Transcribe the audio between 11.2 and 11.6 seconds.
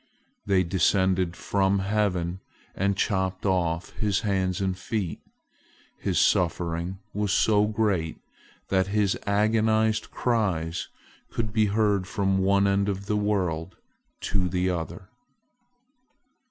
could